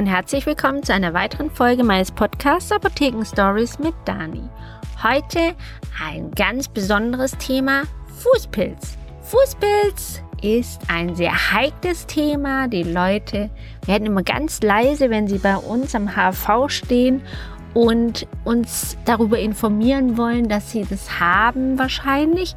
[0.00, 4.48] Und herzlich willkommen zu einer weiteren Folge meines Podcasts Apotheken Stories mit Dani.
[5.02, 5.54] Heute
[6.02, 8.96] ein ganz besonderes Thema, Fußpilz.
[9.20, 12.66] Fußpilz ist ein sehr heikles Thema.
[12.66, 13.50] Die Leute
[13.84, 17.20] werden immer ganz leise, wenn sie bei uns am HV stehen
[17.74, 22.56] und uns darüber informieren wollen, dass sie das haben wahrscheinlich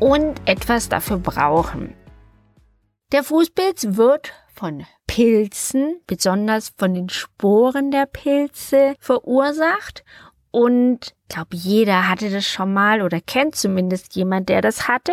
[0.00, 1.94] und etwas dafür brauchen.
[3.12, 10.04] Der Fußpilz wird von Pilzen, besonders von den Sporen der Pilze verursacht.
[10.50, 15.12] Und ich glaube, jeder hatte das schon mal oder kennt zumindest jemand, der das hatte.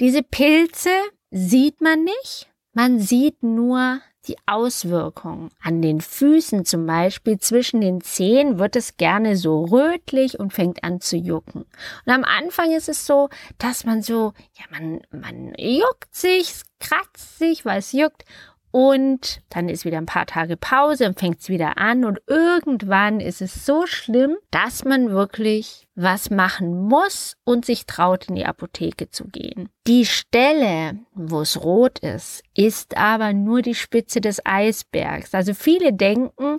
[0.00, 0.90] Diese Pilze
[1.30, 2.48] sieht man nicht.
[2.72, 5.50] Man sieht nur die Auswirkungen.
[5.62, 10.84] An den Füßen zum Beispiel, zwischen den Zehen wird es gerne so rötlich und fängt
[10.84, 11.62] an zu jucken.
[12.04, 17.38] Und am Anfang ist es so, dass man so, ja, man, man juckt sich, kratzt
[17.38, 18.24] sich, weil es juckt
[18.76, 22.04] und dann ist wieder ein paar Tage Pause und fängt es wieder an.
[22.04, 28.28] Und irgendwann ist es so schlimm, dass man wirklich was machen muss und sich traut,
[28.28, 29.70] in die Apotheke zu gehen.
[29.86, 35.32] Die Stelle, wo es rot ist, ist aber nur die Spitze des Eisbergs.
[35.32, 36.58] Also viele denken,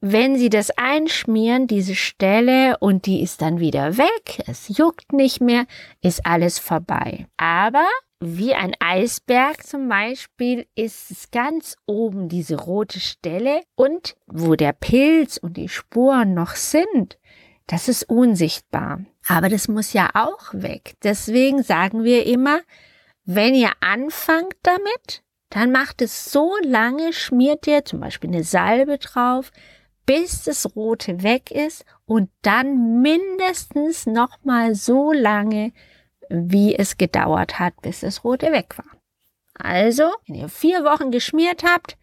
[0.00, 5.40] wenn sie das einschmieren, diese Stelle, und die ist dann wieder weg, es juckt nicht
[5.40, 5.66] mehr,
[6.02, 7.26] ist alles vorbei.
[7.36, 7.84] Aber
[8.20, 14.72] wie ein Eisberg zum Beispiel ist es ganz oben diese rote Stelle und wo der
[14.72, 17.18] Pilz und die Spuren noch sind,
[17.68, 19.00] das ist unsichtbar.
[19.28, 20.94] Aber das muss ja auch weg.
[21.04, 22.60] Deswegen sagen wir immer,
[23.24, 28.98] wenn ihr anfangt damit, dann macht es so lange, schmiert ihr zum Beispiel eine Salbe
[28.98, 29.52] drauf,
[30.06, 35.72] bis das Rote weg ist und dann mindestens nochmal so lange,
[36.28, 38.98] wie es gedauert hat, bis das Rote weg war.
[39.54, 41.96] Also, wenn ihr vier Wochen geschmiert habt,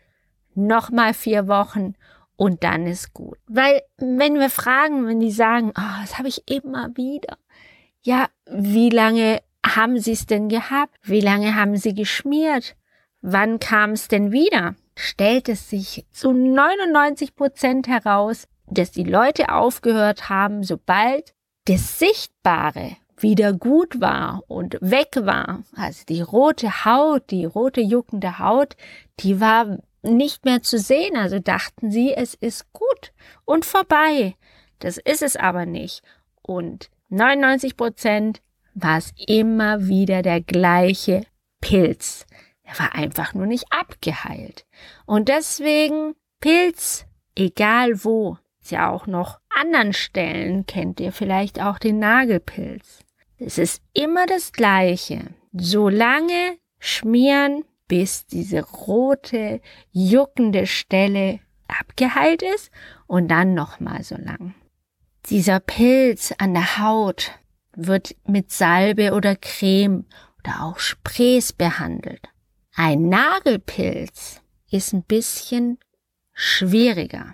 [0.56, 1.96] nochmal vier Wochen
[2.36, 3.38] und dann ist gut.
[3.48, 7.38] Weil, wenn wir fragen, wenn die sagen, oh, das habe ich immer wieder.
[8.02, 10.96] Ja, wie lange haben sie es denn gehabt?
[11.02, 12.76] Wie lange haben sie geschmiert?
[13.22, 14.76] Wann kam es denn wieder?
[14.96, 21.34] Stellt es sich zu 99 Prozent heraus, dass die Leute aufgehört haben, sobald
[21.66, 25.64] das Sichtbare wieder gut war und weg war.
[25.76, 28.76] Also die rote Haut, die rote juckende Haut,
[29.20, 31.16] die war nicht mehr zu sehen.
[31.18, 33.14] Also dachten sie, es ist gut
[33.46, 34.36] und vorbei.
[34.80, 36.02] Das ist es aber nicht.
[36.42, 38.42] Und 99 Prozent
[38.74, 41.26] war es immer wieder der gleiche
[41.62, 42.26] Pilz.
[42.64, 44.66] Er war einfach nur nicht abgeheilt.
[45.06, 47.06] Und deswegen Pilz,
[47.36, 53.05] egal wo, ist ja auch noch anderen Stellen kennt ihr vielleicht auch den Nagelpilz.
[53.38, 55.22] Es ist immer das Gleiche.
[55.54, 62.72] So lange schmieren, bis diese rote, juckende Stelle abgeheilt ist
[63.08, 64.56] und dann nochmal so lang.
[65.30, 67.32] Dieser Pilz an der Haut
[67.76, 70.06] wird mit Salbe oder Creme
[70.40, 72.22] oder auch Sprays behandelt.
[72.76, 75.80] Ein Nagelpilz ist ein bisschen
[76.34, 77.34] schwieriger.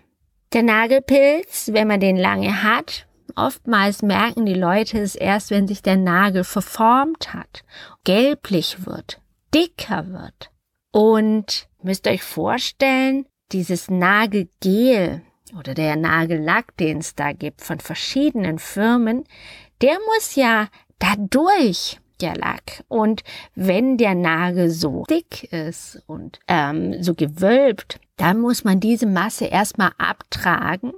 [0.54, 5.82] Der Nagelpilz, wenn man den lange hat, Oftmals merken die Leute es erst, wenn sich
[5.82, 7.64] der Nagel verformt hat,
[8.04, 9.22] gelblich wird,
[9.54, 10.52] dicker wird.
[10.92, 15.22] Und müsst euch vorstellen, dieses Nagelgel
[15.58, 19.24] oder der Nagellack, den es da gibt von verschiedenen Firmen,
[19.82, 20.68] der muss ja
[21.00, 22.84] dadurch der Lack.
[22.88, 23.24] Und
[23.56, 29.46] wenn der Nagel so dick ist und ähm, so gewölbt, dann muss man diese Masse
[29.46, 30.94] erstmal abtragen,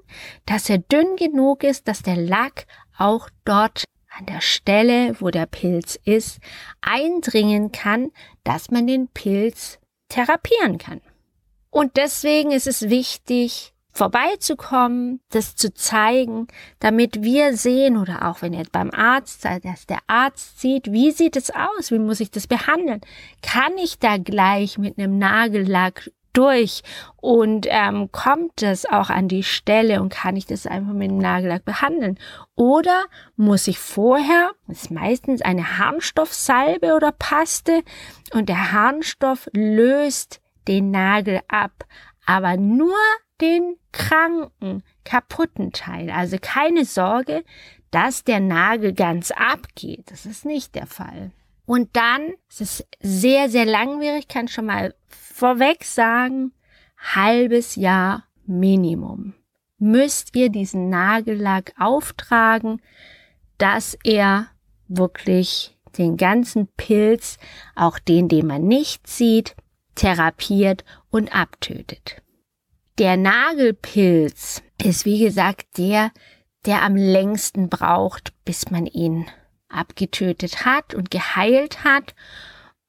[0.46, 2.66] dass er dünn genug ist, dass der Lack
[2.98, 3.86] auch dort
[4.18, 6.40] an der Stelle, wo der Pilz ist,
[6.82, 8.12] eindringen kann,
[8.44, 9.80] dass man den Pilz
[10.10, 11.02] therapieren kann.
[11.70, 16.48] Und deswegen ist es wichtig, vorbeizukommen, das zu zeigen,
[16.80, 21.12] damit wir sehen oder auch wenn ihr beim Arzt seid, dass der Arzt sieht, wie
[21.12, 23.02] sieht es aus, wie muss ich das behandeln?
[23.42, 26.82] Kann ich da gleich mit einem Nagellack durch
[27.18, 31.20] und ähm, kommt es auch an die Stelle und kann ich das einfach mit dem
[31.20, 32.18] Nagellack behandeln?
[32.56, 33.06] Oder
[33.36, 37.84] muss ich vorher, das ist meistens eine Harnstoffsalbe oder Paste
[38.34, 41.86] und der Harnstoff löst den Nagel ab,
[42.26, 42.96] aber nur
[43.44, 46.10] den kranken, kaputten Teil.
[46.10, 47.44] Also keine Sorge,
[47.92, 50.10] dass der Nagel ganz abgeht.
[50.10, 51.32] Das ist nicht der Fall.
[51.66, 56.54] Und dann, es ist sehr, sehr langwierig, kann schon mal vorweg sagen,
[56.98, 59.34] halbes Jahr Minimum.
[59.78, 62.82] Müsst ihr diesen Nagellack auftragen,
[63.58, 64.48] dass er
[64.88, 67.38] wirklich den ganzen Pilz,
[67.76, 69.56] auch den, den man nicht sieht,
[69.96, 72.23] therapiert und abtötet.
[73.00, 76.12] Der Nagelpilz ist wie gesagt der,
[76.68, 79.26] der am längsten braucht, bis man ihn
[79.68, 82.14] abgetötet hat und geheilt hat.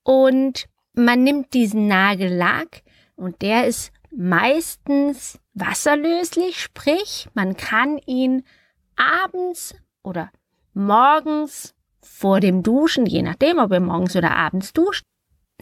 [0.03, 2.83] Und man nimmt diesen Nagellack
[3.17, 8.45] und der ist meistens wasserlöslich, sprich man kann ihn
[8.97, 10.31] abends oder
[10.75, 15.03] morgens vor dem Duschen, je nachdem, ob ihr morgens oder abends duscht,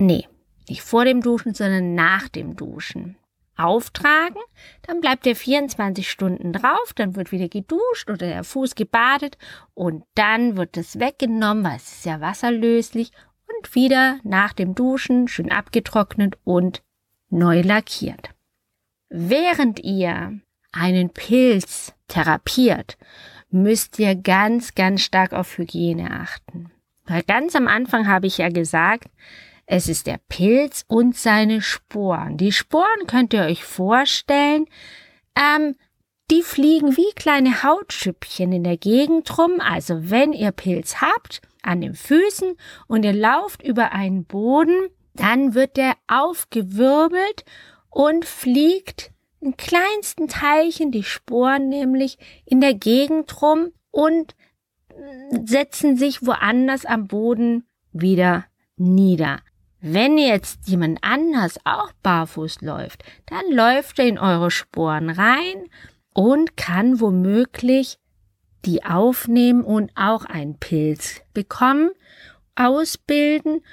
[0.00, 0.26] nee,
[0.68, 3.16] nicht vor dem Duschen, sondern nach dem Duschen
[3.56, 4.40] auftragen,
[4.82, 9.38] dann bleibt er 24 Stunden drauf, dann wird wieder geduscht oder der Fuß gebadet
[9.74, 13.12] und dann wird es weggenommen, weil es ist ja wasserlöslich
[13.46, 16.82] und wieder nach dem Duschen schön abgetrocknet und
[17.28, 18.30] neu lackiert.
[19.08, 20.40] Während ihr
[20.72, 22.96] einen Pilz therapiert,
[23.50, 26.70] müsst ihr ganz, ganz stark auf Hygiene achten.
[27.04, 29.08] Weil ganz am Anfang habe ich ja gesagt,
[29.72, 32.36] es ist der Pilz und seine Sporen.
[32.36, 34.66] Die Sporen könnt ihr euch vorstellen,
[35.34, 35.76] ähm,
[36.30, 39.60] die fliegen wie kleine Hautschüppchen in der Gegend rum.
[39.60, 42.54] Also wenn ihr Pilz habt an den Füßen
[42.86, 47.46] und ihr lauft über einen Boden, dann wird der aufgewirbelt
[47.88, 49.10] und fliegt
[49.40, 54.34] in kleinsten Teilchen, die Sporen nämlich, in der Gegend rum und
[55.46, 57.64] setzen sich woanders am Boden
[57.94, 58.44] wieder
[58.76, 59.40] nieder.
[59.84, 65.64] Wenn jetzt jemand anders auch barfuß läuft, dann läuft er in eure Sporen rein
[66.14, 67.98] und kann womöglich
[68.64, 71.90] die aufnehmen und auch einen Pilz bekommen,
[72.54, 73.64] ausbilden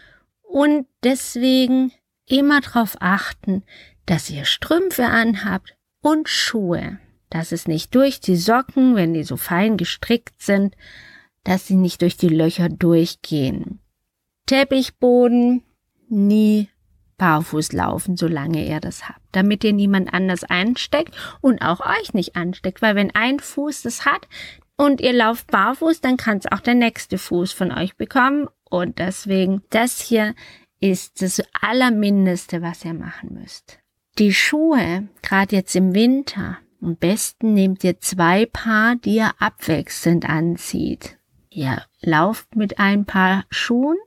[0.41, 1.91] und deswegen
[2.25, 3.61] immer darauf achten,
[4.07, 6.97] dass ihr Strümpfe anhabt und Schuhe,
[7.29, 10.75] dass es nicht durch die Socken, wenn die so fein gestrickt sind,
[11.43, 13.79] dass sie nicht durch die Löcher durchgehen.
[14.47, 15.63] Teppichboden
[16.09, 16.69] nie
[17.17, 22.35] barfuß laufen, solange ihr das habt, damit ihr niemand anders einsteckt und auch euch nicht
[22.35, 24.27] ansteckt, weil wenn ein Fuß das hat
[24.77, 28.99] und ihr lauft barfuß, dann kann es auch der nächste Fuß von euch bekommen und
[28.99, 30.33] deswegen das hier
[30.79, 33.79] ist das allermindeste, was ihr machen müsst.
[34.17, 40.27] Die Schuhe, gerade jetzt im Winter, am besten nehmt ihr zwei Paar, die ihr abwechselnd
[40.27, 41.17] anzieht.
[41.49, 43.97] Ihr lauft mit ein paar Schuhen,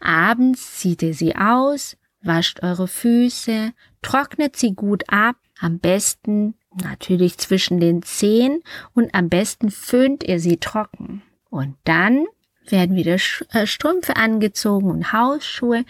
[0.00, 3.72] Abends zieht ihr sie aus, wascht eure Füße,
[4.02, 8.62] trocknet sie gut ab, am besten natürlich zwischen den Zehen
[8.94, 11.22] und am besten föhnt ihr sie trocken.
[11.50, 12.26] Und dann
[12.66, 13.16] werden wieder
[13.52, 15.84] äh, Strümpfe angezogen und Hausschuhe.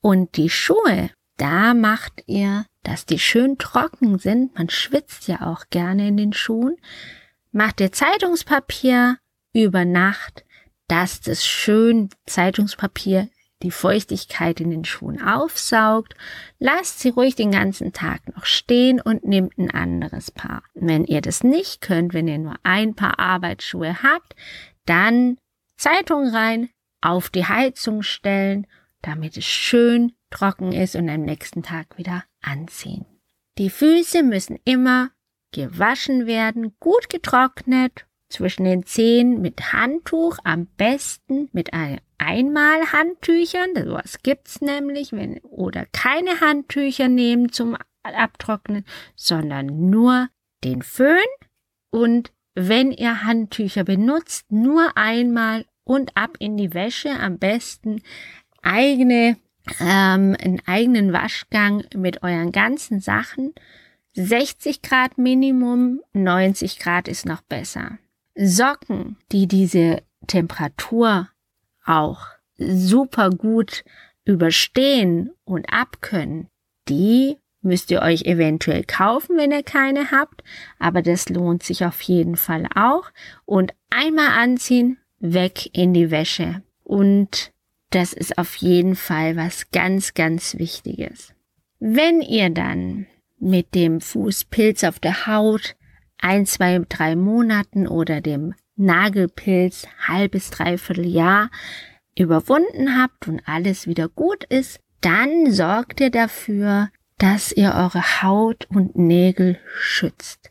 [0.00, 5.64] Und die Schuhe, da macht ihr, dass die schön trocken sind, man schwitzt ja auch
[5.70, 6.76] gerne in den Schuhen,
[7.52, 9.18] macht ihr Zeitungspapier
[9.52, 10.44] über Nacht,
[10.88, 13.28] dass das schön Zeitungspapier
[13.62, 16.14] die Feuchtigkeit in den Schuhen aufsaugt,
[16.58, 20.62] lasst sie ruhig den ganzen Tag noch stehen und nehmt ein anderes Paar.
[20.74, 24.34] Wenn ihr das nicht könnt, wenn ihr nur ein Paar Arbeitsschuhe habt,
[24.84, 25.38] dann
[25.76, 26.70] Zeitung rein,
[27.00, 28.66] auf die Heizung stellen,
[29.02, 33.06] damit es schön trocken ist und am nächsten Tag wieder anziehen.
[33.58, 35.10] Die Füße müssen immer
[35.52, 44.22] gewaschen werden, gut getrocknet, zwischen den Zehen mit Handtuch, am besten mit einem Einmalhandtüchern, sowas
[44.22, 50.28] gibt's nämlich, wenn, oder keine Handtücher nehmen zum Abtrocknen, sondern nur
[50.64, 51.18] den Föhn
[51.90, 58.02] und wenn ihr Handtücher benutzt, nur einmal und ab in die Wäsche, am besten
[58.62, 59.36] eigene,
[59.78, 63.54] ähm, einen eigenen Waschgang mit euren ganzen Sachen.
[64.14, 67.98] 60 Grad Minimum, 90 Grad ist noch besser.
[68.36, 71.28] Socken, die diese Temperatur
[71.84, 72.26] auch
[72.58, 73.84] super gut
[74.24, 76.48] überstehen und abkönnen,
[76.88, 80.42] die müsst ihr euch eventuell kaufen, wenn ihr keine habt,
[80.78, 83.10] aber das lohnt sich auf jeden Fall auch.
[83.44, 86.62] Und einmal anziehen, weg in die Wäsche.
[86.84, 87.52] Und
[87.90, 91.34] das ist auf jeden Fall was ganz, ganz Wichtiges.
[91.78, 93.06] Wenn ihr dann
[93.38, 95.75] mit dem Fußpilz auf der Haut
[96.18, 101.50] ein, zwei, drei Monaten oder dem Nagelpilz halbes, dreiviertel Jahr
[102.18, 108.66] überwunden habt und alles wieder gut ist, dann sorgt ihr dafür, dass ihr eure Haut
[108.70, 110.50] und Nägel schützt.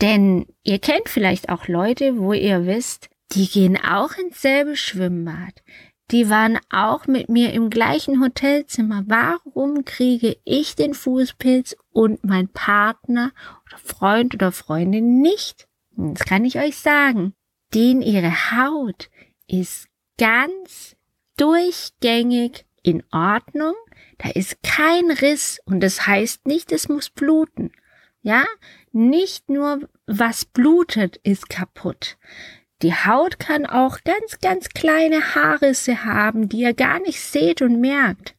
[0.00, 5.62] Denn ihr kennt vielleicht auch Leute, wo ihr wisst, die gehen auch ins selbe Schwimmbad.
[6.10, 9.04] Die waren auch mit mir im gleichen Hotelzimmer.
[9.06, 13.32] Warum kriege ich den Fußpilz und mein Partner
[13.66, 15.66] oder Freund oder Freundin nicht?
[15.96, 17.34] Das kann ich euch sagen.
[17.72, 19.08] Denn ihre Haut
[19.46, 20.94] ist ganz
[21.36, 23.74] durchgängig in Ordnung.
[24.18, 27.72] Da ist kein Riss und das heißt nicht, es muss bluten.
[28.20, 28.44] Ja,
[28.92, 32.16] nicht nur was blutet ist kaputt.
[32.82, 37.80] Die Haut kann auch ganz, ganz kleine Haarrisse haben, die ihr gar nicht seht und
[37.80, 38.34] merkt.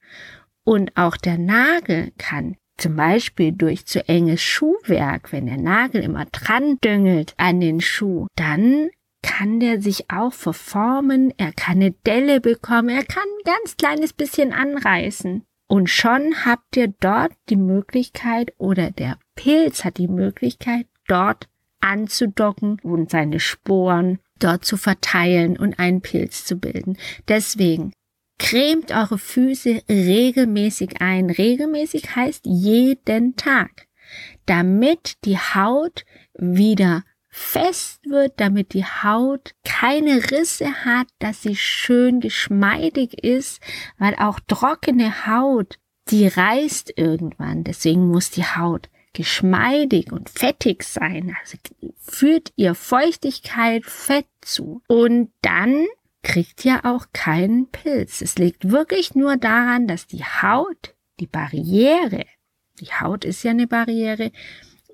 [0.64, 6.26] Und auch der Nagel kann zum Beispiel durch zu enges Schuhwerk, wenn der Nagel immer
[6.26, 8.90] dran düngelt an den Schuh, dann
[9.22, 14.14] kann der sich auch verformen, er kann eine Delle bekommen, er kann ein ganz kleines
[14.14, 15.44] bisschen anreißen.
[15.68, 21.48] Und schon habt ihr dort die Möglichkeit oder der Pilz hat die Möglichkeit, dort
[21.80, 26.98] anzudocken und seine Sporen dort zu verteilen und einen Pilz zu bilden.
[27.28, 27.94] Deswegen
[28.38, 31.30] cremt eure Füße regelmäßig ein.
[31.30, 33.88] Regelmäßig heißt jeden Tag,
[34.46, 42.22] damit die Haut wieder fest wird, damit die Haut keine Risse hat, dass sie schön
[42.22, 43.62] geschmeidig ist,
[43.98, 45.78] weil auch trockene Haut,
[46.10, 47.66] die reißt irgendwann.
[47.66, 51.36] Deswegen muss die Haut geschmeidig und fettig sein.
[51.42, 51.58] Also
[51.98, 54.82] führt ihr Feuchtigkeit, Fett zu.
[54.88, 55.88] Und dann
[56.22, 58.22] kriegt ihr auch keinen Pilz.
[58.22, 62.26] Es liegt wirklich nur daran, dass die Haut, die Barriere,
[62.80, 64.32] die Haut ist ja eine Barriere,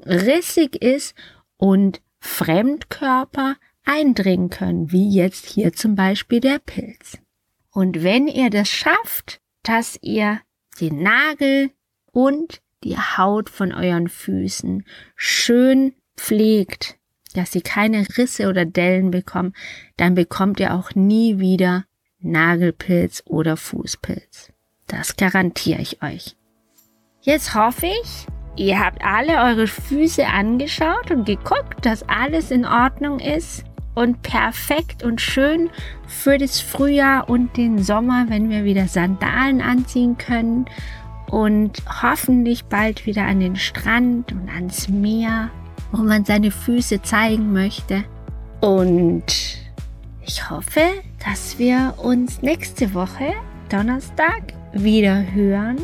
[0.05, 1.15] rissig ist
[1.57, 7.17] und Fremdkörper eindringen können, wie jetzt hier zum Beispiel der Pilz.
[7.71, 10.41] Und wenn ihr das schafft, dass ihr
[10.79, 11.71] den Nagel
[12.11, 14.85] und die Haut von euren Füßen
[15.15, 16.97] schön pflegt,
[17.33, 19.53] dass sie keine Risse oder Dellen bekommen,
[19.97, 21.85] dann bekommt ihr auch nie wieder
[22.19, 24.51] Nagelpilz oder Fußpilz.
[24.87, 26.35] Das garantiere ich euch.
[27.21, 33.19] Jetzt hoffe ich, ihr habt alle eure Füße angeschaut und geguckt, dass alles in Ordnung
[33.19, 35.69] ist und perfekt und schön
[36.07, 40.65] für das Frühjahr und den Sommer, wenn wir wieder Sandalen anziehen können
[41.31, 45.49] und hoffentlich bald wieder an den Strand und ans Meer,
[45.91, 48.03] wo man seine Füße zeigen möchte.
[48.59, 49.23] Und
[50.21, 50.81] ich hoffe,
[51.25, 53.33] dass wir uns nächste Woche,
[53.69, 55.77] Donnerstag, wieder hören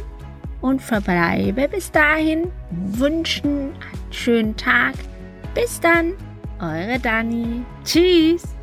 [0.61, 4.93] und verbleibe bis dahin, wünschen einen schönen Tag.
[5.55, 6.13] Bis dann,
[6.59, 7.63] eure Dani.
[7.83, 8.56] Tschüss.